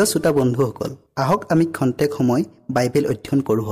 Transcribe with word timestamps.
প্ৰিয় 0.00 0.12
শ্ৰোতা 0.12 0.32
বন্ধুসকল 0.32 0.90
আহক 1.16 1.40
আমি 1.52 1.64
খন্তেক 1.76 2.10
সময় 2.18 2.42
বাইবেল 2.70 3.04
অধ্যয়ন 3.06 3.40
কৰোঁ 3.48 3.66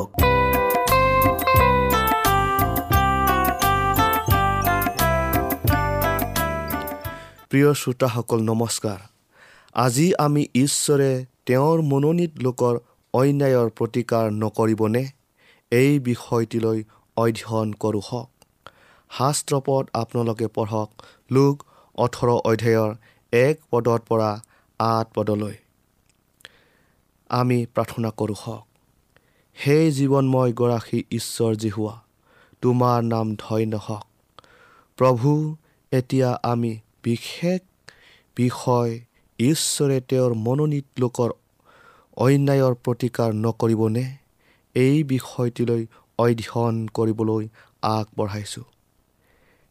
প্ৰিয় 7.50 7.70
শ্ৰোতাসকল 7.75 8.40
নমস্কাৰ। 8.42 9.00
আজি 9.75 10.06
আমি 10.19 10.42
ঈশ্বৰে 10.54 11.10
তেওঁৰ 11.46 11.78
মনোনীত 11.82 12.32
লোকৰ 12.42 12.75
অন্যায়ৰ 13.14 13.69
প্ৰতিকাৰ 13.78 14.25
নকৰিবনে? 14.42 15.04
এই 15.72 15.92
বিষয়টিলৈ 15.98 16.78
অধ্যয়ন 17.16 17.69
কৰোঁ 17.72 18.02
হওক। 18.08 18.30
শাস্ত্ৰপদ 19.10 19.84
আপোনালোকে 19.94 20.46
পঢ়ক 20.46 20.88
লোক 21.30 21.54
ওঠৰ 21.98 22.28
অধ্যায়ৰ 22.50 22.90
এক 23.32 23.56
পদৰ 23.70 23.98
পৰা 24.08 24.30
আঠ 24.80 25.06
পদলৈ। 25.14 25.56
আমি 27.30 27.66
প্ৰাৰ্থনা 27.75 28.10
কৰোঁ 28.10 28.34
হওক। 28.40 28.66
সেই 29.56 29.92
জীৱনময় 29.92 30.52
গৰাকী 30.52 31.04
ঈশ্বৰ 31.10 31.54
জিহুৱা 31.54 32.02
তোমাৰ 32.62 33.02
নাম 33.02 33.34
ধন্য 33.34 33.76
হওক। 33.76 34.06
প্ৰভু 34.96 35.56
এতিয়া 35.92 36.30
আমি 36.42 36.78
বিশেষ 37.04 37.60
বিষয় 38.36 39.00
ঈশ্বৰে 39.38 40.00
তেওঁৰ 40.00 40.34
মনোনীত 40.34 40.84
লোকৰ 40.98 41.30
অন্যায়ৰ 42.16 42.75
প্ৰতিকাৰ 42.75 43.34
নকৰিবনে 43.34 44.16
এই 44.75 45.04
বিষয়টিলৈ 45.04 45.86
অধ্যয়ন 46.19 46.86
কৰিবলৈ 46.86 47.48
আগবঢ়াইছোঁ। 47.82 48.64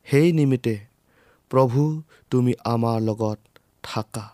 সেই 0.06 0.32
নিমিত্তে 0.32 0.80
প্ৰভু 1.50 2.02
তুমি 2.30 2.54
আমাৰ 2.66 3.02
লগত 3.02 3.40
থাকা 3.84 4.30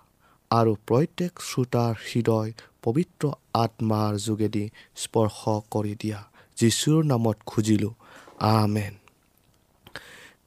আৰু 0.50 0.76
প্ৰত্যেক 0.88 1.40
শ্ৰোতাৰ 1.40 1.94
হৃদয় 1.94 2.54
পবিত্ৰ 2.84 3.32
আত্মাৰ 3.54 4.18
যোগেদি 4.18 4.66
স্পৰ্শ 4.96 5.40
কৰি 5.72 5.96
দিয়া। 6.00 6.20
যীশুৰ 6.58 7.06
নামত 7.06 7.38
খুজিলোঁ 7.46 7.94
আমেন। 8.40 8.94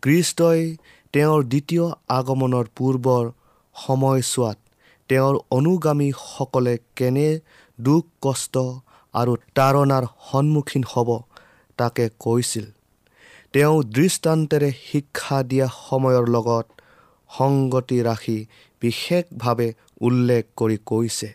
কৃষ্টই 0.03 0.77
তেওঁৰ 1.13 1.45
দ্বিতীয় 1.45 1.85
আগমনৰ 2.09 2.67
পূৰ্বৰ 2.77 3.25
সময়ছোৱাত 3.75 4.59
তেওঁৰ 5.09 5.35
অনুগামীসকলে 5.51 6.79
কেনে 6.97 7.29
দুখ 7.81 8.05
কষ্ট 8.23 8.59
আৰু 9.15 9.37
তাৰণাৰ 9.55 10.05
সন্মুখীন 10.33 10.85
হ'ব 10.93 11.09
তাকে 11.77 12.09
কৈছিল। 12.19 12.67
তেওঁ 13.53 13.83
দৃষ্টান্তেৰে 13.83 14.73
শিক্ষা 14.93 15.43
দিয়া 15.43 15.67
সময়ৰ 15.89 16.25
লগত 16.29 16.67
সংগতি 17.31 17.99
ৰাখি 18.03 18.39
বিশেষভাৱে 18.81 19.69
উল্লেখ 20.01 20.45
কৰি 20.57 20.79
কৈছে। 20.87 21.29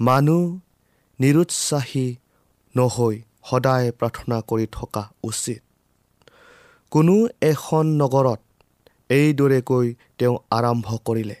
মানুহ 0.00 0.60
নিৰুৎসাহী 1.20 2.16
নহৈ 2.76 3.22
সদায় 3.50 3.92
প্ৰাৰ্থনা 3.92 4.40
কৰি 4.40 4.66
থকা 4.72 5.10
উচিত। 5.22 5.62
কোনো 6.90 7.28
এখন 7.42 7.86
নগৰত 7.86 8.40
এইদৰেকৈ 9.08 9.94
তেওঁ 10.18 10.38
আৰম্ভ 10.50 10.96
কৰিলে। 11.04 11.36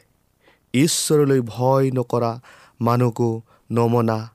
ঈশ্বৰলৈ 0.74 1.40
ভয় 1.40 1.90
নকৰা 1.90 2.40
মানুহকো 2.80 3.42
নমনা 3.70 4.30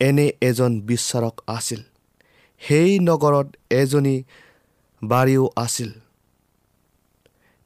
এনে 0.00 0.32
এজন 0.40 0.80
বিচাৰক 0.80 1.40
আছিল। 1.46 1.82
সেই 2.58 2.98
নগৰত 2.98 3.46
এজনী 3.70 4.22
বাৰীও 5.04 5.50
আছিল। 5.56 5.90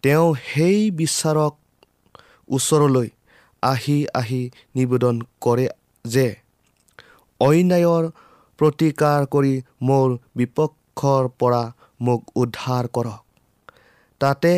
তেওঁ 0.02 0.34
সেই 0.34 0.90
বিচাৰক 0.90 1.54
ওচৰলৈ 2.48 3.08
আহি 3.62 3.96
আহি 4.14 4.40
নিবেদন 4.74 5.16
কৰে 5.40 5.66
যে 6.04 6.26
অন্যায়ৰ 7.40 8.04
প্ৰতিকাৰ 8.58 9.20
কৰি 9.26 9.54
মোৰ 9.82 10.08
বিপক্ষৰ 10.36 11.28
পৰা 11.40 11.62
মোক 12.00 12.20
উদ্ধাৰ 12.36 12.84
কৰক। 12.88 13.20
তাতে 14.20 14.54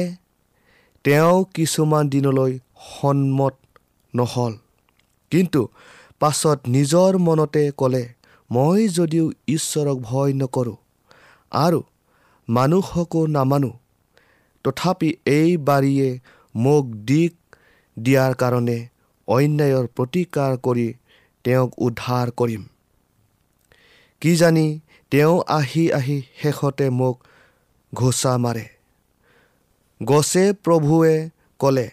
তেওঁ 1.04 1.44
কিছুমান 1.54 2.04
দিনলৈ 2.08 2.52
সন্মত 2.90 3.54
নহ'ল। 4.14 4.52
কিন্তু 5.32 5.60
পাছত 6.20 6.58
নিজৰ 6.68 7.12
মনতে 7.18 7.62
ক'লে 7.78 8.04
মই 8.50 8.80
যদিও 8.88 9.26
ঈশ্বৰক 9.48 9.96
ভয় 10.00 10.32
নকৰোঁ 10.32 10.76
আৰু 11.52 11.80
মানুহকো 12.48 13.20
নামানো 13.26 13.70
তথাপি 14.64 15.10
এই 15.26 15.50
বাৰীয়ে 15.68 16.08
মোক 16.54 16.84
দিক 17.08 17.32
দিয়াৰ 17.96 18.32
কাৰণে 18.34 18.78
অন্যায়ৰ 19.28 19.86
প্ৰতিকাৰ 19.96 20.56
কৰি 20.56 20.94
তেওঁক 21.44 21.70
উদ্ধাৰ 21.78 22.30
কৰিম। 22.30 22.62
কিজানি 24.20 24.80
তেওঁ 25.10 25.42
আহি 25.48 25.90
আহি 25.90 26.22
শেষতে 26.42 26.90
মোক 26.90 27.16
ঘোচা 27.94 28.38
মাৰে। 28.38 28.64
গছে 30.04 30.52
প্ৰভুৱে 30.52 31.30
ক'লে 31.58 31.90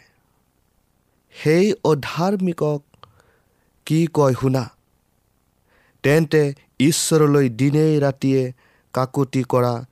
সেই 1.36 1.74
অধাৰ্মিকক 1.84 2.82
কি 3.86 4.08
কয় 4.14 4.34
শুনা। 4.34 4.64
তেন্তে 6.04 6.54
ঈশ্বৰলৈ 6.80 7.50
দিনেই 7.50 8.00
ৰাতিয়ে 8.00 8.54
কাকুতি 8.94 9.44
কৰা 9.44 9.86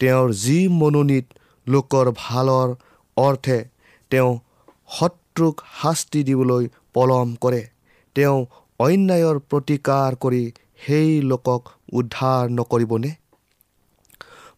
তেওঁৰ 0.00 0.32
যি 0.32 0.68
মনোনীত 0.68 1.26
লোকৰ 1.66 2.12
ভালৰ 2.16 2.74
অৰ্থে 3.16 3.64
তেওঁ 4.10 4.38
শত্ৰুক 4.88 5.60
শাস্তি 5.82 6.24
দিবলৈ 6.24 6.68
পলম 6.96 7.34
কৰে। 7.40 7.62
তেওঁ 8.16 8.38
অন্যায়ৰ 8.80 9.38
প্ৰতিকাৰ 9.50 10.16
কৰি 10.24 10.42
সেই 10.84 11.10
লোকক 11.30 11.72
উদ্ধাৰ 11.92 12.52
নকৰিবনে? 12.58 13.10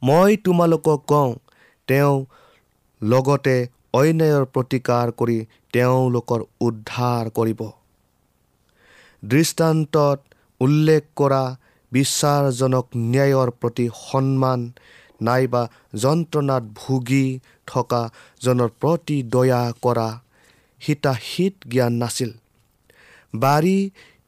মই 0.03 0.37
তোমালোকক 0.45 1.01
কওঁ 1.07 1.31
তেওঁ 1.89 2.15
লগতে 3.03 3.57
অন্যায়ৰ 3.93 4.45
প্ৰতিকাৰ 4.55 5.07
কৰি 5.21 5.39
তেওঁলোকৰ 5.73 6.41
উদ্ধাৰ 6.61 7.31
কৰিব। 7.31 7.61
দৃষ্টান্তত 9.23 10.19
উল্লেখ 10.61 11.03
কৰা 11.17 11.43
বিশ্বাসজনক 11.93 12.87
ন্যায়ৰ 13.07 13.51
প্ৰতি 13.61 13.87
সন্মান 14.01 14.61
নাইবা 15.23 15.63
যন্ত্ৰণাত 15.95 16.65
ভুগি 16.77 17.27
থকা 17.67 18.03
জনৰ 18.41 18.71
প্ৰতি 18.81 19.17
দয়া 19.35 19.63
কৰা 19.83 20.09
হিতাহিত 20.83 21.55
জ্ঞান 21.73 21.93
নাছিল। 22.03 22.31
বাৰী 23.35 23.79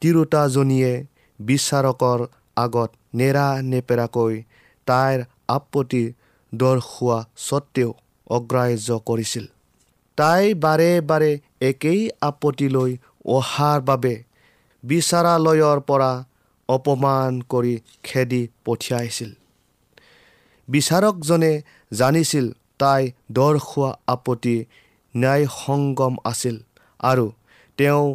তিৰোতাজনীয়ে 0.02 0.92
বিচাৰকৰ 1.40 2.20
আগত 2.56 2.90
নেৰা 3.18 3.46
নেপেৰাকৈ 3.70 4.34
তাইৰ 4.86 5.18
আপত্তি 5.48 6.04
দৰ্শোৱা 6.52 7.18
স্বত্তেও 7.46 7.90
অগ্ৰাহ্য 8.30 8.88
কৰিছিল। 9.08 9.46
তাই 10.18 10.44
বাৰে 10.54 10.90
বাৰে 11.10 11.30
একেই 11.60 12.00
আপত্তি 12.20 12.66
লৈ 12.68 12.90
অহাৰ 13.36 13.78
বাবে 13.80 14.14
বিচাৰালয়ৰ 14.84 15.78
পৰা 15.88 16.12
অপমান 16.68 17.32
কৰি 17.52 17.74
খেদি 18.02 18.42
পঠিয়াইছিল। 18.64 19.30
বিচাৰকজনে 20.68 21.52
জানিছিল 21.92 22.46
তাই 22.78 23.02
দৰ্শোৱা 23.32 23.90
আপত্তি 24.14 24.56
ন্যায়সংগম 25.14 26.14
আছিল 26.24 26.56
আৰু 27.00 27.26
তেওঁ 27.78 28.06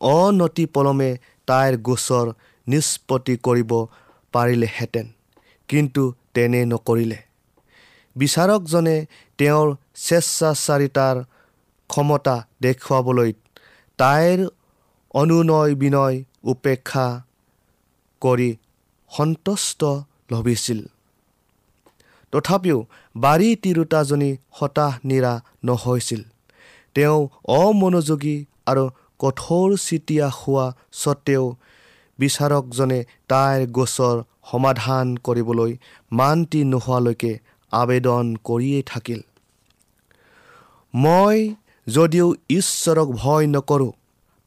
অনতি 0.00 0.64
পলমে 0.66 1.10
তাইৰ 1.46 1.74
গোচৰ 1.86 2.26
নিষ্পত্তি 2.66 3.34
কৰিব 3.46 3.72
পাৰিলেহেঁতেন 4.34 5.06
কিন্তু 5.68 6.02
তেনে 6.34 6.60
নকৰিলে। 6.72 7.18
বিচাৰকজনে 8.16 8.96
তেওঁৰ 9.38 9.68
স্বেচ্ছাচাৰিতাৰ 9.96 11.16
ক্ষমতা 11.90 12.36
দেখুৱাবলৈ 12.62 13.30
তাইৰ 13.98 14.38
অনুনয় 15.14 15.72
বিনয় 15.74 16.16
উপেক্ষা 16.44 17.06
কৰি 18.22 18.50
সন্তুষ্ট 19.10 19.80
লভিছিল। 20.32 20.80
তথাপিও 22.34 22.78
বাৰী 23.16 23.48
তিৰোতাজনী 23.62 24.30
হতাশ 24.58 24.92
নিৰা 25.10 25.32
নহৈছিল। 25.64 26.22
তেওঁ 26.96 27.18
অমনোযোগী 27.56 28.36
আৰু 28.70 28.84
কঠোৰ 29.20 29.68
চিতিয়া 29.86 30.26
হোৱা 30.38 30.66
স্বত্তেও 31.00 31.44
বিচাৰকজনে 32.18 33.00
তাইৰ 33.30 33.60
গোচৰ 33.76 34.16
সমাধান 34.50 35.06
কৰিবলৈ 35.26 35.72
মান্তি 36.12 36.60
নোহোৱালৈকে 36.72 37.32
আবেদন 37.72 38.24
কৰিয়েই 38.48 38.82
থাকিল। 38.86 39.20
মই 40.94 41.38
যদিও 41.86 42.26
ঈশ্বৰক 42.58 43.08
ভয় 43.20 43.46
নকৰোঁ 43.54 43.92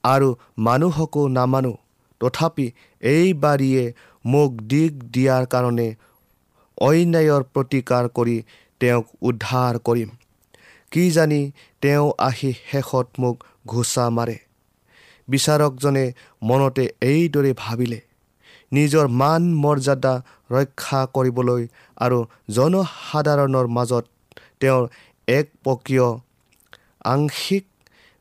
আৰু 0.04 0.30
মানুহকো 0.68 1.24
নামানো 1.38 1.74
তথাপি 2.22 2.68
এই 3.04 3.28
বাৰীয়ে 3.44 3.84
মোক 4.26 4.52
দিগ 4.72 4.92
দিয়াৰ 5.14 5.44
কাৰণে 5.54 5.88
অন্যায়ৰ 6.78 7.44
প্ৰতিকাৰ 7.54 8.10
কৰি 8.10 8.38
তেওঁক 8.82 9.06
উদ্ধাৰ 9.22 9.80
কৰিম। 9.80 10.10
কি 10.92 11.04
জানি 11.12 11.42
তেওঁ 11.82 12.06
আহি 12.20 12.52
শেষত 12.72 13.08
মোক 13.20 13.36
ঘোচা 13.68 14.06
মাৰে। 14.10 14.38
বিচাৰকজনে 15.28 16.06
মনতে 16.42 16.86
এইদৰে 17.02 17.52
ভাবিলে 17.58 18.00
নিজৰ 18.72 19.08
মান 19.22 19.44
মৰ্যাদা 19.56 20.14
ৰক্ষা 20.52 21.02
কৰিবলৈ 21.16 21.64
আৰু 21.98 22.20
জনসাধাৰণৰ 22.50 23.68
মাজত 23.68 24.06
তেওঁৰ 24.60 24.84
একপকীয় 25.28 26.08
আংশিক 27.06 27.66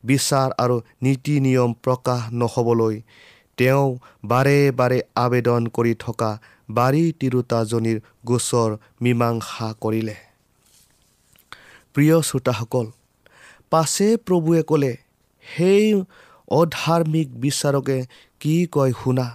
বিচাৰ 0.04 0.48
আৰু 0.58 0.76
নীতি 1.02 1.34
নিয়ম 1.40 1.70
প্ৰকাশ 1.84 2.20
নহ'বলৈ 2.32 3.00
তেওঁ 3.58 3.86
বাৰে 4.24 4.58
বাৰে 4.72 4.98
আবেদন 5.16 5.66
কৰি 5.66 5.94
থকা 5.98 6.30
বাৰী 6.68 7.04
তিৰোতাজনীৰ 7.20 7.98
গোচৰ 8.26 8.70
মীমাংসা 9.02 9.68
কৰিলে। 9.80 10.16
প্ৰিয় 11.94 12.16
শ্ৰোতাসকল 12.22 12.86
পাছে 13.70 14.08
প্ৰভুৱে 14.16 14.62
ক'লে 14.62 14.92
সেই 15.46 16.02
অধাৰ্মিক 16.50 17.28
বিচাৰকে 17.34 17.98
কি 18.40 18.56
কয় 18.72 18.92
শুনা? 19.04 19.26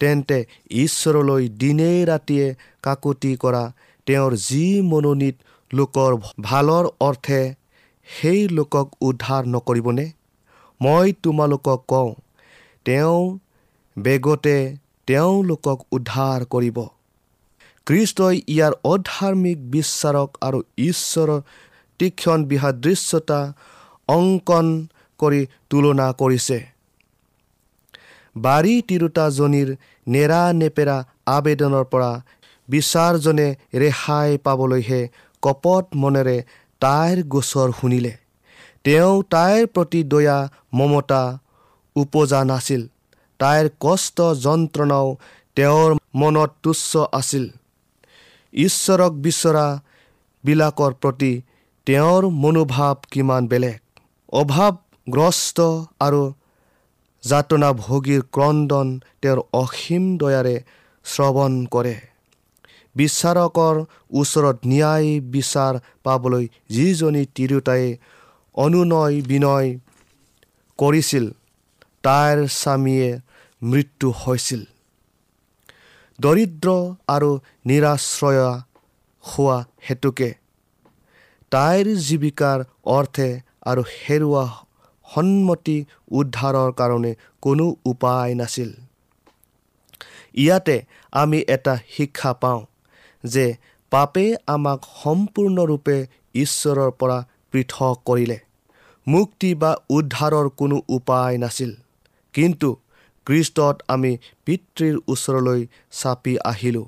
তেন্তে 0.00 0.38
ঈশ্বৰলৈ 0.70 1.48
দিনে 1.48 1.92
ৰাতিয়ে 2.04 2.54
কাকতি 2.82 3.32
কৰা 3.36 3.62
তেওঁৰ 4.06 4.32
যি 4.36 4.66
মনোনীত 4.80 5.36
লোকৰ 5.74 6.12
ভালৰ 6.40 6.84
অৰ্থে 7.00 7.40
সেই 8.06 8.48
লোকক 8.48 8.86
উদ্ধাৰ 9.00 9.42
নকৰিবনে? 9.46 10.06
মই 10.80 11.12
তোমালোকক 11.22 11.80
কওঁ 11.88 12.10
তেওঁ 12.84 13.38
বেগতে 13.98 14.56
তেওঁলোকক 15.08 15.78
উদ্ধাৰ 15.92 16.40
কৰিব। 16.44 16.78
খ্ৰীষ্টই 17.86 18.36
ইয়াৰ 18.48 18.72
অধাৰ্মিক 18.92 19.58
বিচাৰক 19.70 20.30
আৰু 20.40 20.58
ঈশ্বৰৰ 20.78 21.40
তীক্ষণ 22.00 22.44
বিসাদৃশ্যতা 22.44 23.40
অংকন 24.08 24.66
কৰি 25.20 25.40
তুলনা 25.70 26.06
কৰিছে। 26.12 26.58
বাৰী 28.36 28.74
তিৰোতাজনীৰ 28.88 29.68
নেৰা 30.06 30.42
নেপেৰা 30.52 30.96
আবেদনৰ 31.26 31.84
পৰা 31.92 32.10
বিচাৰজনে 32.68 33.48
ৰেহাই 33.74 34.30
পাবলৈহে 34.44 35.00
কপট 35.42 35.84
মনেৰে 35.94 36.36
তাইৰ 36.80 37.22
গোচৰ 37.24 37.68
শুনিলে। 37.80 38.12
তেওঁ 38.84 39.14
তাইৰ 39.30 39.66
প্ৰতি 39.66 40.00
দয়া 40.12 40.38
মমতা 40.72 41.22
উপজা 41.96 42.40
নাছিল। 42.44 42.82
তাইৰ 43.40 43.66
কষ্ট 43.80 44.18
যন্ত্ৰণাও 44.44 45.08
তেওঁৰ 45.56 45.90
মনত 46.14 46.50
তুচ্ছ 46.62 46.90
আছিল। 47.20 47.44
ঈশ্বৰক 48.52 49.12
বিচৰাবিলাকৰ 49.24 50.92
প্ৰতি 51.02 51.32
তেওঁৰ 51.86 52.22
মনোভাৱ 52.42 52.96
কিমান 53.12 53.42
বেলেগ। 53.52 53.78
অভাৱগ্ৰস্ত 54.32 55.58
আৰু 56.06 56.22
যাতনাভোগীৰ 57.24 58.22
ক্ৰদন 58.34 58.88
তেওঁৰ 59.22 59.38
অসীম 59.62 60.04
দয়াৰে 60.20 60.56
শ্ৰৱণ 61.04 61.52
কৰে। 61.74 61.96
বিচাৰকৰ 62.96 63.74
ওচৰত 64.20 64.56
ন্যায় 64.70 65.08
বিচাৰ 65.34 65.74
পাবলৈ 66.04 66.44
যিজনী 66.74 67.24
তিৰোতাই 67.36 67.84
অনুনয় 68.54 69.16
বিনয় 69.30 69.68
কৰিছিল 70.78 71.24
তাইৰ 72.04 72.38
স্বামীয়ে 72.60 73.10
মৃত্যু 73.62 74.10
হৈছিল। 74.10 74.64
দৰিদ্ৰ 76.20 76.68
আৰু 77.08 77.30
নিৰাশ্ৰয়া 77.66 78.50
হোৱা 79.24 79.64
হেতুকে 79.88 80.34
তাইৰ 81.50 81.86
জীৱিকাৰ 81.96 82.64
অৰ্থে 82.84 83.40
আৰু 83.66 83.82
হেৰুৱা 83.82 84.44
সন্মতি 85.14 85.84
উদ্ধাৰৰ 86.10 86.72
কাৰণে 86.72 87.14
কোনো 87.42 87.76
উপায় 87.84 88.34
নাছিল। 88.34 88.70
ইয়াতে 90.34 90.82
আমি 91.12 91.44
এটা 91.48 91.78
শিক্ষা 91.90 92.32
পাওঁ 92.32 92.62
যে 93.24 93.56
পাপে 93.90 94.36
আমাক 94.46 94.80
সম্পূৰ্ণৰূপে 95.04 96.06
ঈশ্বৰৰ 96.34 96.90
পৰা 96.90 97.18
পৃথক 97.52 97.96
কৰিলে। 98.04 98.38
মুক্তি 99.08 99.54
বা 99.54 99.76
উদ্ধাৰৰ 99.90 100.48
কোনো 100.48 100.82
উপায় 100.88 101.38
নাছিল। 101.38 101.72
কিন্তু 102.32 102.76
খ্ৰীষ্টত 103.26 103.76
আমি 103.88 104.12
পিতৃৰ 104.44 104.94
ওচৰলৈ 105.08 105.60
চাপি 105.92 106.34
আহিলোঁ। 106.44 106.86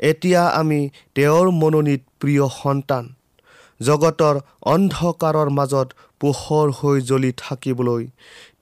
এতিয়া 0.00 0.42
আমি 0.60 0.80
তেওঁৰ 1.14 1.46
মনোনীত 1.50 2.02
প্ৰিয় 2.20 2.44
সন্তান। 2.62 3.04
জগতৰ 3.80 4.36
অন্ধকাৰৰ 4.62 5.48
মাজত 5.50 5.88
পোহৰ 6.20 6.70
হৈ 6.70 7.00
জ্বলি 7.00 7.32
থাকিবলৈ 7.36 8.06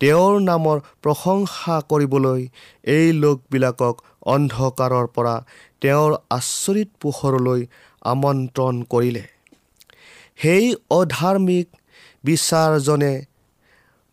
তেওঁৰ 0.00 0.34
নামৰ 0.40 0.76
প্ৰশংসা 1.02 1.76
কৰিবলৈ 1.90 2.42
এই 2.96 3.06
লোকবিলাকক 3.22 3.94
অন্ধকাৰৰ 4.26 5.06
পৰা 5.06 5.36
তেওঁৰ 5.80 6.12
আচৰিত 6.30 6.88
পোহৰলৈ 7.00 7.60
আমন্ত্ৰণ 8.04 8.74
কৰিলে। 8.90 9.24
সেই 10.36 10.64
অধাৰ্মিক 10.90 11.66
বিচাৰজনে 12.24 13.12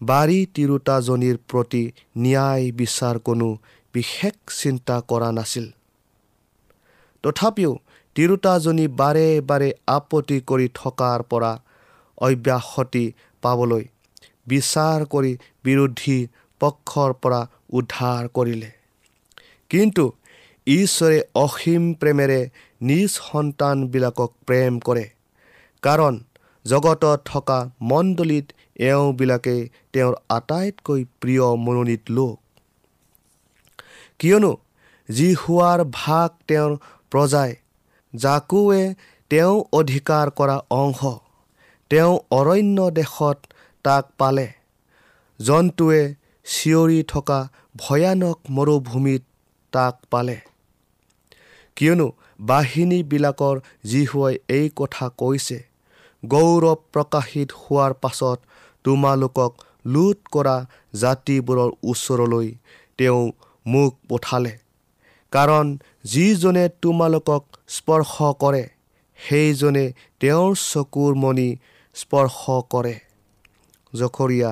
বাৰী 0.10 0.39
তিৰোতাজনীৰ 0.55 1.38
প্ৰতি 1.50 1.83
ন্যায় 2.24 2.65
বিচাৰ 2.79 3.15
কোনো 3.27 3.48
বিশেষ 3.95 4.36
চিন্তা 4.62 4.95
কৰা 5.10 5.29
নাছিল। 5.38 5.65
তথাপিও 7.24 7.72
তিৰোতাজনী 8.15 8.86
বাৰে 9.01 9.27
বাৰে 9.50 9.69
আপত্তি 9.98 10.38
কৰি 10.50 10.67
থকাৰ 10.79 11.19
পৰা 11.31 11.51
অব্যাহতি 12.17 13.05
পাবলৈ 13.43 13.83
বিচাৰ 14.48 15.05
কৰি 15.13 15.31
বিৰোধী 15.63 16.17
পক্ষৰ 16.62 17.12
পৰা 17.24 17.41
উদ্ধাৰ 17.79 18.24
কৰিলে। 18.38 18.69
কিন্তু 19.72 20.03
ঈশ্বৰে 20.67 21.19
অসীম 21.36 21.83
প্ৰেমেৰে 21.93 22.39
নিজ 22.81 23.10
সন্তানবিলাকক 23.22 24.31
প্ৰেম 24.48 24.74
কৰে। 24.88 25.05
কাৰণ 25.83 26.13
জগতত 26.65 27.19
থকা 27.25 27.60
মণ্ডলীত 27.91 28.45
এওঁবিলাকে 28.75 29.70
তেওঁৰ 29.94 30.13
আটাইতকৈ 30.30 31.06
প্ৰিয় 31.22 31.56
মনোনীত 31.56 32.03
লোক। 32.10 32.39
কিয়নো 34.20 34.58
যি 35.10 35.34
হোৱাৰ 35.34 35.80
ভাগ 35.92 36.30
তেওঁৰ 36.48 36.77
প্ৰজাই 37.12 37.56
জাকুৱে 38.15 38.96
তেওঁ 39.30 39.63
অধিকাৰ 39.74 40.30
কৰা 40.30 40.58
অংশ 40.70 41.01
তেওঁ 41.89 42.20
অৰণ্য 42.32 42.92
দেশত 42.92 43.38
তাক 43.84 44.06
পালে। 44.18 44.48
জন্তুৱে 45.39 46.15
চিঞৰি 46.46 47.03
থকা 47.03 47.50
ভয়ানক 47.77 48.39
মৰুভূমিত 48.50 49.22
তাক 49.72 49.96
পালে। 50.10 50.38
কিয়নো 51.75 52.08
বাহিনীবিলাকৰ 52.39 53.60
যীশুৱাই 53.84 54.36
এই 54.50 54.70
কথা 54.75 55.10
কৈছে 55.18 55.58
গৌৰৱ 56.25 56.75
প্ৰকাশিত 56.94 57.50
হোৱাৰ 57.62 57.94
পাছত 57.94 58.39
তোমালোকক 58.84 59.52
লোট 59.86 60.20
কৰা 60.32 60.56
জাতিবোৰৰ 60.96 61.72
ওচৰলৈ 61.84 62.48
তেওঁ 62.98 63.32
মোক 63.66 63.94
পঠালে। 64.10 64.54
কাৰণ 65.34 65.78
যিজনে 66.04 66.70
তোমালোকক 66.82 67.44
স্পৰ্শ 67.68 68.13
কৰে 68.40 68.63
সেইজনে 69.20 69.86
তেওঁৰ 70.20 70.56
চকুৰ 70.63 71.16
মণি 71.16 71.50
স্পৰ্শ 71.96 72.58
কৰে। 72.70 72.96
জখৰীয়া 73.94 74.52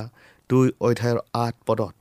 দুই 0.50 0.68
অধ্যায়ৰ 0.82 1.20
আঠ 1.34 1.56
পদত। 1.66 1.94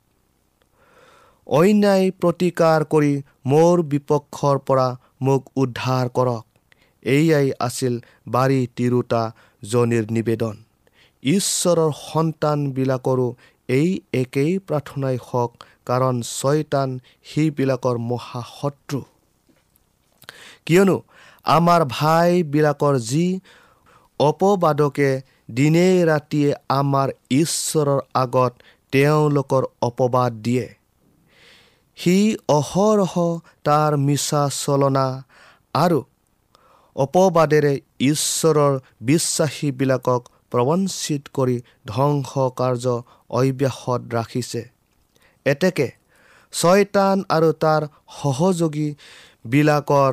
অন্যায় 1.47 2.11
প্ৰতিকাৰ 2.21 2.85
কৰি 2.85 3.13
মোৰ 3.47 3.83
বিপক্ষৰ 3.83 4.59
পৰা 4.59 4.89
মোক 5.23 5.43
উদ্ধাৰ 5.57 6.07
কৰক। 6.09 6.45
এয়াই 7.03 7.53
আছিল 7.61 7.95
বাৰী 8.29 8.61
তিৰোতাজনীৰ 8.77 10.05
নিবেদন। 10.11 10.55
ঈশ্বৰৰ 11.23 11.91
সন্তানবিলাকৰো 12.03 13.29
এই 13.69 13.89
একেই 14.15 14.53
প্ৰাৰ্থনাই 14.67 15.17
হওক 15.27 15.51
কাৰণ 15.87 16.15
ছয়তান 16.31 16.89
সেইবিলাকৰ 17.25 17.97
মহাশত্ৰু। 18.11 19.01
কিয়নো 20.67 20.97
আমাৰ 21.45 21.81
ভাইবিলাকৰ 21.91 22.95
যি 23.11 23.27
অপবাদকে 24.21 25.11
দিনে 25.59 25.89
ৰাতিয়ে 26.05 26.51
আমাৰ 26.81 27.09
ঈশ্বৰৰ 27.37 28.01
আগত 28.15 28.53
তেওঁলোকৰ 28.93 29.63
অপবাদ 29.83 30.33
দিয়ে 30.43 30.67
সি 31.99 32.17
অহৰহ 32.49 33.15
তাৰ 33.65 33.97
মিছা 34.07 34.43
চলনা 34.57 35.07
আৰু 35.75 36.01
অপবাদেৰে 36.97 37.75
ঈশ্বৰৰ 38.03 38.73
বিশ্বাসীবিলাকক 39.03 40.23
প্ৰবঞ্চিত 40.53 41.23
কৰি 41.37 41.57
ধ্বংস 41.93 42.31
কাৰ্য 42.61 42.87
অব্যাহত 43.39 44.01
ৰাখিছে। 44.17 44.63
এতেকে 45.47 45.89
ছয়তান 46.53 47.17
আৰু 47.37 47.51
তাৰ 47.63 47.83
সহযোগীবিলাকৰ 48.19 50.13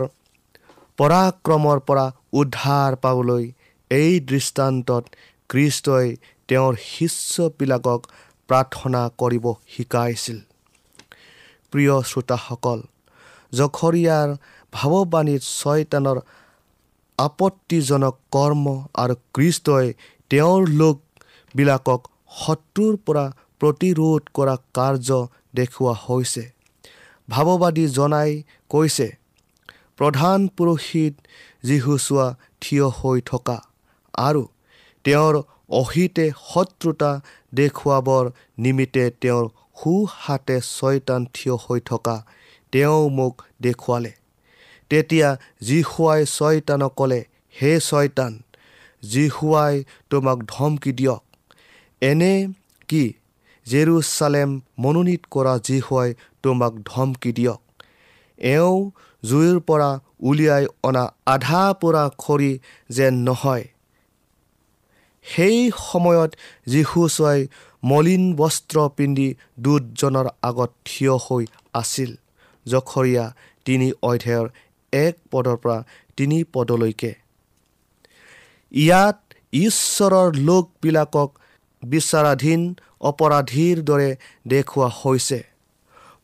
পৰাক্ৰমৰ 0.99 1.77
পৰা 1.87 2.05
উদ্ধাৰ 2.41 2.91
পাবলৈ 3.03 3.45
এই 3.91 4.13
দৃষ্টান্তত 4.31 5.03
খ্ৰীষ্টই 5.49 6.07
তেওঁৰ 6.49 6.73
শিষ্যবিলাকক 6.91 7.99
প্ৰাৰ্থনা 8.49 9.01
কৰিব 9.21 9.45
শিকাইছিল। 9.73 10.37
প্ৰিয় 11.73 11.95
শ্ৰোতাসকল 12.09 12.79
জখৰীয়াৰ 13.53 14.29
ভাৱবাণীত 14.73 15.43
ছয়তানৰ 15.59 16.17
আপত্তিজনক 17.19 18.15
কৰ্ম 18.35 18.65
আৰু 19.01 19.15
খ্ৰীষ্টই 19.35 19.87
তেওঁৰ 20.31 20.61
লোকবিলাকক 20.79 22.01
শত্ৰুৰ 22.39 22.95
পৰা 23.05 23.25
প্ৰতিৰোধ 23.59 24.21
কৰা 24.33 24.55
কাৰ্য 24.73 25.09
দেখুওৱা 25.55 25.93
হৈছে। 26.05 26.43
ভাৱবাদী 27.29 27.85
জনাই 27.87 28.31
কৈছে 28.69 29.07
প্ৰধান 29.97 30.47
পুৰোহিত 30.57 31.13
যীশুচোৱা 31.63 32.27
থিয় 32.61 32.87
হৈ 32.99 33.21
থকা 33.25 33.57
আৰু 34.13 34.43
তেওঁৰ 35.05 35.35
অহিতে 35.69 36.25
শত্ৰুতা 36.53 37.11
দেখুৱাবৰ 37.53 38.25
নিমিত্তে 38.59 39.05
তেওঁৰ 39.21 39.45
সোঁহাতে 39.81 40.57
ছয়তান 40.61 41.21
থিয় 41.33 41.55
হৈ 41.55 41.79
থকা 41.79 42.15
তেওঁ 42.71 43.09
মোক 43.09 43.35
দেখুৱালে। 43.61 44.11
তেতিয়া 44.89 45.29
যীশুৱাই 45.61 46.21
ছয়তানক 46.25 46.93
ক'লে 46.95 47.19
হে 47.61 47.71
ছয়তান 47.79 48.31
যীশুৱাই 49.03 49.83
তোমাক 50.09 50.37
ধমকি 50.37 50.91
দিয়ক। 50.91 51.23
এনে 52.01 52.47
কি 52.87 53.13
জেৰুচালেম 53.65 54.61
মনোনীত 54.79 55.21
কৰা 55.31 55.59
যীশুৱাই 55.63 56.13
তোমাক 56.43 56.73
ধমকি 56.73 57.33
দিয়ক? 57.33 57.61
এওঁ 58.37 58.91
জুইৰ 59.25 59.59
পৰা 59.59 59.99
উলিয়াই 60.19 60.65
অনা 60.83 61.13
আধা 61.25 61.73
পোৰা 61.73 62.09
খৰি 62.17 62.59
যেন 62.89 63.13
নহয়। 63.13 63.67
সেই 65.23 65.71
সময়ত 65.91 66.35
যীশুচুৱাই 66.67 67.47
মলিন 67.83 68.35
বস্ত্ৰ 68.35 68.89
পিন্ধি 68.97 69.35
দুজনৰ 69.59 70.27
আগত 70.41 70.71
থিয় 70.85 71.15
হৈ 71.15 71.45
আছিল। 71.73 72.15
জখৰীয়া 72.65 73.33
তিনি 73.65 73.91
অধ্যায়ৰ 74.03 74.49
এক 74.93 75.15
পদৰ 75.31 75.57
পৰা 75.57 75.83
তিনি 76.17 76.43
পদলৈকে। 76.43 77.26
ইয়াত 78.71 79.17
ঈশ্বৰৰ 79.53 80.29
লোকবিলাকক 80.39 81.29
বিচাৰাধীন 81.83 82.61
অপৰাধীৰ 83.01 83.77
দৰে 83.83 84.09
দেখুওৱা 84.47 84.89
হৈছে। 85.01 85.39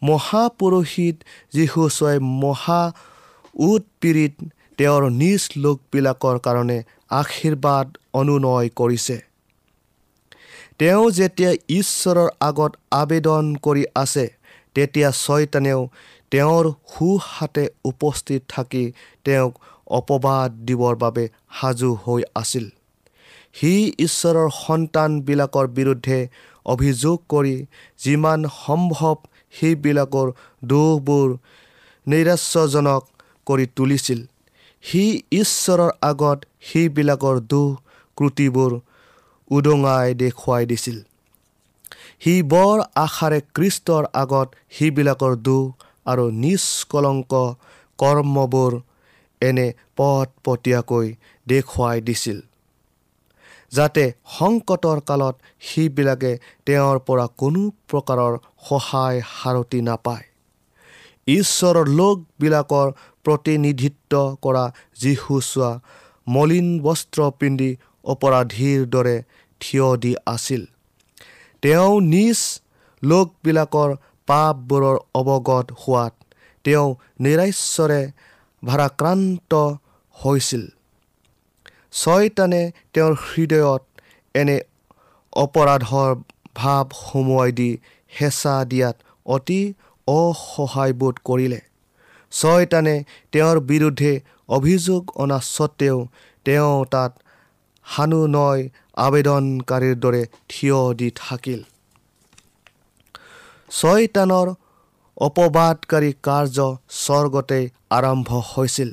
মহাপুৰোহিত 0.04 1.18
যীশুচুৱাই 1.54 2.18
মহা 2.20 2.82
উৎপীড়িত 3.56 4.34
তেওঁৰ 4.78 5.04
নিজ 5.12 5.42
লোকবিলাকৰ 5.58 6.40
কাৰণে 6.40 6.78
আশীৰ্বাদ 7.10 7.88
অনুনয় 8.14 8.70
কৰিছে। 8.76 9.18
তেওঁ 10.80 11.12
যেতিয়া 11.12 11.52
ঈশ্বৰৰ 11.70 12.30
আগত 12.40 12.72
আবেদন 12.92 13.44
কৰি 13.56 13.84
আছে 13.96 14.26
তেতিয়া 14.76 15.10
ছয়তানেও 15.12 15.82
তেওঁৰ 16.32 16.66
সোঁহাতে 16.94 17.64
উপস্থিত 17.86 18.42
থাকি 18.50 18.92
তেওঁক 19.24 19.54
অপবাদ 19.88 20.50
দিবৰ 20.68 20.96
বাবে 20.96 21.24
সাজু 21.60 21.90
হৈ 22.04 22.22
আছিল। 22.36 22.66
সি 23.54 23.74
ঈশ্বৰৰ 24.00 24.50
সন্তানবিলাকৰ 24.56 25.66
বিৰুদ্ধে 25.78 26.20
অভিযোগ 26.66 27.18
কৰি 27.30 27.56
যিমান 28.04 28.40
সম্ভৱ 28.58 29.16
সেইবিলাকৰ 29.54 30.28
দোষবোৰ 30.64 31.30
নৈৰাশ্যজনক 32.08 33.02
কৰি 33.48 33.66
তুলিছিল। 33.76 34.20
সি 34.84 35.04
ঈশ্বৰৰ 35.32 35.92
আগত 36.02 36.40
সেইবিলাকৰ 36.70 37.36
দোষ 37.52 37.70
ক্ৰুটিবোৰ 38.18 38.72
উদঙাই 39.52 40.08
দেখুৱাই 40.14 40.66
দিছিল। 40.66 40.98
সি 42.22 42.34
বৰ 42.54 42.78
আশাৰে 42.96 43.40
কৃষ্টৰ 43.56 44.04
আগত 44.14 44.48
সেইবিলাকৰ 44.76 45.34
দোষ 45.48 45.66
আৰু 46.06 46.26
নিষ্কলংক 46.44 47.34
কৰ্মবোৰ 48.00 48.72
এনে 49.48 49.68
পটপটীয়াকৈ 49.98 51.08
দেখুৱাই 51.48 51.98
দিছিল 52.08 52.40
যাতে 53.72 54.04
সংকটৰ 54.38 55.00
কালত 55.10 55.36
সেইবিলাকে 55.68 56.32
তেওঁৰ 56.66 56.98
পৰা 57.08 57.26
কোনো 57.42 57.62
প্ৰকাৰৰ 57.90 58.34
সহায় 58.68 59.20
সাৰতি 59.36 59.80
নাপায়। 59.88 60.26
ঈশ্বৰৰ 61.28 61.88
লোকবিলাকৰ 62.00 62.88
প্ৰতিনিধিত্ব 63.26 64.14
কৰা 64.44 64.66
যীশু 65.02 65.36
চোৱা 65.50 65.72
মলিন 66.28 66.68
বস্ত্ৰ 66.86 67.20
পিন্ধি 67.40 67.72
অপৰাধীৰ 68.06 68.80
দৰে 68.94 69.18
থিয় 69.62 69.88
দি 70.04 70.14
আছিল। 70.26 70.62
তেওঁ 71.64 71.94
নিজ 72.14 72.40
লোকবিলাকৰ 73.04 73.90
পাপবোৰৰ 74.28 74.98
অৱগত 75.20 75.68
হোৱাত 75.82 76.14
তেওঁ 76.66 76.88
নিৰাশ্বৰে 77.24 78.02
ভাৰাক্ৰান্ত 78.64 79.54
হৈছিল। 80.16 80.64
ছয়তানে 81.94 82.62
তেওঁৰ 82.94 83.14
হৃদয়ত 83.24 83.84
এনে 84.36 84.58
অপৰাধৰ 85.34 86.12
ভাৱ 86.56 86.86
সুমুৱাই 87.02 87.52
দি 87.52 87.70
হেঁচা 88.12 88.56
দিয়াত 88.66 88.96
অতি 89.26 89.62
অসহায়বোধ 90.08 91.16
কৰিলে। 91.24 91.60
ছয়তানে 92.32 92.96
তেওঁৰ 93.32 93.58
বিৰুদ্ধে 93.60 94.14
অভিযোগ 94.50 95.02
অনা 95.16 95.40
স্বত্তেও 95.40 95.98
তেওঁ 96.46 96.86
তাত 96.86 97.12
সানুনয় 97.86 98.62
আবেদনকাৰীৰ 98.98 99.96
দৰে 99.96 100.24
থিয় 100.50 100.80
দি 100.94 101.10
থাকিল। 101.16 101.62
ছয়তানৰ 103.72 104.48
অপবাদকাৰী 105.18 106.12
কাৰ্য 106.24 106.58
স্বৰ্গতে 106.90 107.60
আৰম্ভ 107.98 108.30
হৈছিল। 108.52 108.90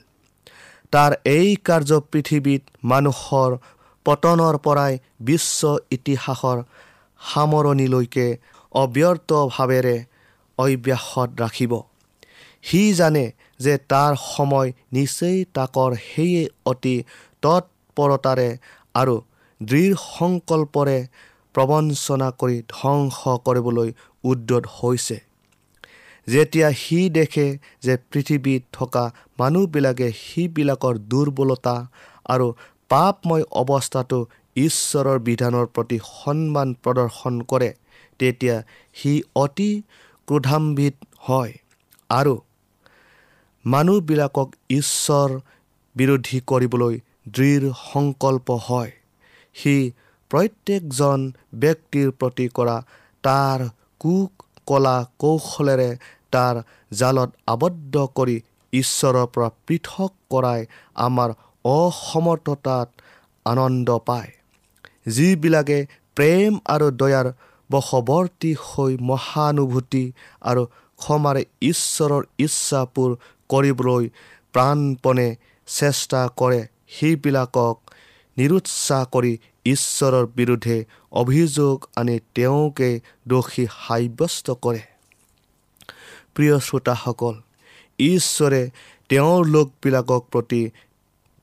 তাৰ 0.92 1.12
এই 1.30 1.48
কাৰ্য 1.66 1.90
পৃথিৱীত 2.12 2.62
মানুহৰ 2.92 3.50
পতনৰ 4.06 4.56
পৰাই 4.66 4.92
বিশ্ব 5.28 5.60
ইতিহাসৰ 5.96 6.58
সামৰণিলৈকে 7.20 8.26
অব্যৰ্থভাৱেৰে 8.74 9.96
অব্যাহত 10.58 11.30
ৰাখিব। 11.42 11.72
সি 12.64 12.82
জানে 12.94 13.24
যে 13.64 13.74
তাৰ 13.92 14.12
সময় 14.24 14.68
নিচেই 14.92 15.38
তাকৰ 15.54 15.90
সেয়ে 16.04 16.42
অতি 16.66 16.96
তৎপৰতাৰে 17.42 18.48
আৰু 18.94 19.16
দৃঢ় 19.60 19.94
সংকল্পৰে 20.08 20.98
প্ৰবঞ্চনা 21.54 22.28
কৰি 22.40 22.58
ধ্বংস 22.74 23.18
কৰিবলৈ 23.46 23.88
উদ্যত 24.24 24.64
হৈছে। 24.76 25.16
যেতিয়া 26.26 26.68
সি 26.72 26.98
দেখে 27.08 27.46
যে 27.82 27.94
পৃথিৱীত 28.10 28.62
থকা 28.72 29.04
মানুহবিলাকে 29.38 30.08
সিবিলাকৰ 30.16 30.94
দুৰ্বলতা 31.10 31.76
আৰু 32.26 32.46
পাপময় 32.88 33.44
অৱস্থাটো 33.52 34.20
ঈশ্বৰৰ 34.56 35.18
বিধানৰ 35.18 35.66
প্ৰতি 35.74 35.98
সন্মান 36.04 36.68
প্ৰদৰ্শন 36.82 37.42
কৰে 37.42 37.70
তেতিয়া 38.18 38.56
সি 38.94 39.12
অতি 39.34 39.70
ক্ৰোধাম্বিত 40.28 40.94
হয় 41.18 41.52
আৰু 42.10 42.34
মানুহবিলাকক 43.64 44.48
ঈশ্বৰ 44.70 45.30
বিৰোধী 45.96 46.38
কৰিবলৈ 46.46 46.94
দৃঢ় 47.28 47.72
সংকল্প 47.92 48.50
হয়। 48.50 48.92
সি 49.56 49.74
প্ৰত্যেকজন 50.30 51.32
ব্যক্তিৰ 51.54 52.10
প্ৰতি 52.10 52.46
কৰা 52.54 52.76
তাৰ 53.24 53.68
কুক 53.98 54.39
কলা 54.70 54.96
কৌশলেৰে 55.22 55.90
তাৰ 56.34 56.62
জালত 56.92 57.30
আবদ্ধ 57.54 57.94
কৰি 58.18 58.36
ঈশ্বৰৰ 58.72 59.26
পৰা 59.34 59.48
পৃথক 59.66 60.12
কৰাই 60.32 60.60
আমাৰ 61.06 61.30
অসমৰ্থতাত 61.64 62.88
আনন্দ 63.46 63.88
পায়। 64.08 64.30
যিবিলাকে 65.14 65.78
প্ৰেম 66.16 66.52
আৰু 66.74 66.86
দয়াৰ 67.00 67.26
বশৱৰ্তী 67.70 68.52
হৈ 68.64 68.92
মহানুভূতি 69.10 70.04
আৰু 70.50 70.62
ক্ষমাৰে 70.98 71.42
ঈশ্বৰৰ 71.70 72.22
ইচ্ছাবোৰ 72.46 73.10
কৰিবলৈ 73.50 74.04
প্ৰাণপণে 74.54 75.28
চেষ্টা 75.68 76.20
কৰে 76.40 76.60
সেইবিলাকক 76.94 77.76
নিৰুৎসাহ 78.36 79.02
কৰি 79.14 79.32
ঈশ্বৰৰ 79.64 80.26
বিৰুদ্ধে 80.26 80.84
অভিযোগ 81.12 81.76
আনি 81.96 82.20
তেওঁকে 82.34 83.00
দোষী 83.28 83.66
সাব্যস্ত 83.86 84.50
কৰে। 84.50 84.82
প্ৰিয় 86.34 86.58
শ্ৰোতাসকল 86.58 87.34
ঈশ্বৰে 87.98 88.62
তেওঁৰ 89.08 89.46
লোকবিলাকক 89.46 90.22
প্ৰতি 90.32 90.62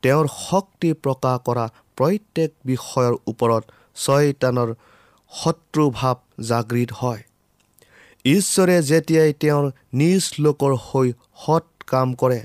তেওঁৰ 0.04 0.28
শক্তি 0.50 0.90
প্ৰকাশ 0.94 1.38
কৰা 1.46 1.66
প্ৰত্যেক 1.98 2.52
বিষয়ৰ 2.66 3.14
ওপৰত 3.28 3.64
ছয়তানৰ 3.96 4.70
শত্ৰুভাৱ 5.32 6.16
জাগৃত 6.44 6.92
হয়। 6.92 7.22
ঈশ্বৰে 8.26 8.76
যেতিয়াই 8.84 9.34
তেওঁৰ 9.34 9.66
নিজ 9.94 10.24
লোকৰ 10.40 10.74
হৈ 10.86 11.14
সৎ 11.46 11.66
কাম 11.88 12.14
কৰে 12.14 12.42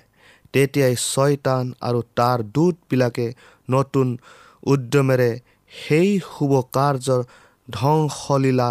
তেতিয়াই 0.52 0.94
ছয়তান 0.96 1.72
আৰু 1.80 2.02
তাৰ 2.16 2.38
দূতবিলাকে 2.54 3.26
নতুন 3.70 4.18
উদ্যমেৰে 4.66 5.30
সেই 5.72 6.10
শুভ 6.30 6.52
কাৰ্যৰ 6.72 7.20
ধ্বংসলীলা 7.68 8.70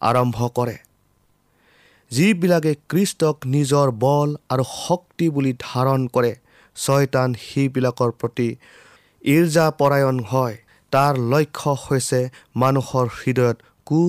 আৰম্ভ 0.00 0.38
কৰে। 0.54 0.76
যিবিলাকে 2.10 2.72
কৃষ্টক 2.88 3.36
নিজৰ 3.46 3.88
বল 3.98 4.28
আৰু 4.48 4.64
শক্তি 4.78 5.26
বুলি 5.28 5.52
ধাৰণ 5.60 6.00
কৰে 6.14 6.32
ছয়তান 6.76 7.28
সেইবিলাকৰ 7.44 8.10
প্ৰতি 8.20 8.48
ঈৰ্জাপৰায়ণ 9.22 10.18
হয়। 10.30 10.56
তাৰ 10.92 11.14
লক্ষ্য 11.32 11.72
হৈছে 11.84 12.20
মানুহৰ 12.54 13.06
হৃদয়ত 13.18 13.56
কু 13.86 14.00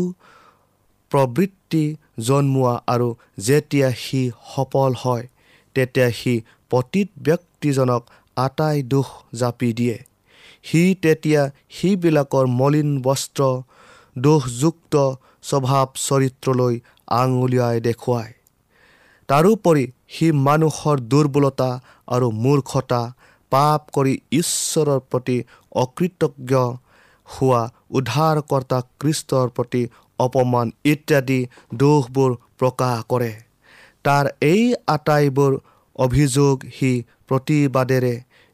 প্ৰবৃত্তি 1.12 1.86
জন্মোৱা 2.20 2.76
আৰু 2.88 3.10
যেতিয়া 3.40 3.90
সি 4.04 4.22
সফল 4.56 4.92
হয় 5.04 5.26
তেতিয়া 5.76 6.10
সি 6.20 6.34
প্ৰতিত 6.72 7.10
ব্যক্তিজনক 7.24 8.02
আটাই 8.38 8.78
দুখ 8.84 9.08
জাপি 9.36 9.70
দিয়ে। 9.74 9.98
সি 10.66 10.84
তেতিয়া 11.04 11.42
সিবিলাকৰ 11.78 12.46
মলিন 12.60 12.90
বস্ত্ৰ 13.02 13.42
দোষযুক্ত 14.16 14.94
স্বভাৱ 15.50 15.88
চৰিত্ৰলৈ 16.08 16.74
আঙুলিয়াই 17.20 17.78
দেখুৱায়। 17.88 18.32
তাৰোপৰি 19.30 19.86
সি 20.14 20.28
মানুহৰ 20.48 20.98
দুৰ্বলতা 21.12 21.70
আৰু 22.08 22.28
মূৰ্খতা 22.44 23.02
পাপ 23.52 23.82
কৰি 23.96 24.14
ঈশ্বৰৰ 24.40 25.00
প্ৰতি 25.12 25.38
অকৃতজ্ঞ 25.76 26.54
হোৱা 27.28 27.62
উদ্ধাৰকৰ্তা 27.98 28.80
কৃষ্টৰ 29.00 29.48
প্ৰতি 29.58 29.82
অপমান 30.20 30.72
ইত্যাদি 30.92 31.40
দোষবোৰ 31.82 32.32
প্ৰকাশ 32.60 32.98
কৰে। 33.12 33.32
তাৰ 34.06 34.26
এই 34.52 34.64
আটাইবোৰ 34.88 35.52
অভিযোগ 35.96 36.56
সি 36.78 36.92
প্ৰতিবাদেৰে 37.28 38.14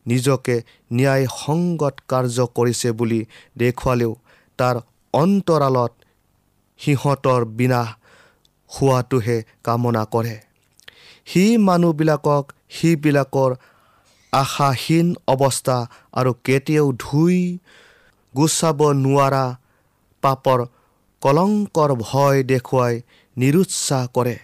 নিজকে 0.09 0.55
ন্যায়সংগত 0.91 1.95
কাৰ্য 2.11 2.37
কৰিছে 2.57 2.89
বুলি 2.99 3.21
দেখুৱালেও 3.61 4.13
তাৰ 4.59 4.75
অন্তৰালত 5.13 5.91
সিহঁতৰ 6.79 7.41
বিনাশ 7.57 7.89
হোৱাটোহে 8.69 9.37
কামনা 9.65 10.03
কৰে। 10.13 10.35
সি 11.29 11.43
মানুহবিলাকক 11.67 12.43
সিবিলাকৰ 12.75 13.51
আশাহীন 14.33 15.07
অৱস্থা 15.33 15.77
আৰু 16.19 16.31
কেতিয়াও 16.45 16.87
ধুই 17.03 17.37
গুচাব 18.35 18.79
নোৱাৰা 19.03 19.45
পাপৰ 20.23 20.59
কলংকৰ 21.21 21.91
ভয় 22.03 22.37
দেখুৱাই 22.51 22.93
নিৰুৎসাহ 23.37 24.03
কৰে। 24.15 24.35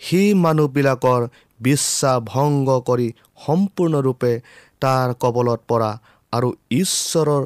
সি 0.00 0.20
মানুহবিলাকৰ 0.44 1.20
বিশ্বাস 1.60 2.18
ভংগ 2.32 2.68
কৰি 2.88 3.08
সম্পূৰ্ণৰূপে 3.44 4.32
তাৰ 4.82 5.08
কবলত 5.22 5.60
পৰা 5.70 5.90
আৰু 6.32 6.48
ঈশ্বৰৰ 6.80 7.44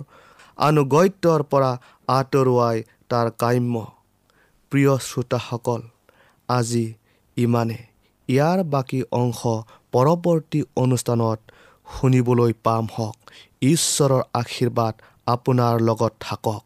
আনুগত্যৰ 0.59 1.41
পৰা 1.53 1.71
আঁতৰোৱাই 2.09 2.77
তাৰ 3.11 3.27
কাম্য। 3.43 3.75
প্ৰিয় 4.73 4.93
শ্ৰোতাসকল 5.09 5.81
আজি 6.49 6.87
ইমানে 7.37 7.79
ইয়াৰ 8.29 8.59
বাকী 8.73 9.01
অংশ 9.21 9.41
পৰৱৰ্তী 9.93 10.61
অনুষ্ঠানত 10.77 11.39
শুনিবলৈ 11.87 12.53
পাম 12.67 12.85
হওক। 12.95 13.17
ঈশ্বৰৰ 13.63 14.23
আশীৰ্বাদ 14.35 14.95
আপোনাৰ 15.27 15.75
লগত 15.89 16.13
থাকক। 16.21 16.66